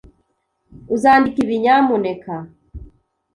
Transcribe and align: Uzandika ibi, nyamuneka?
Uzandika 0.95 1.37
ibi, 1.43 1.55
nyamuneka? 1.63 2.33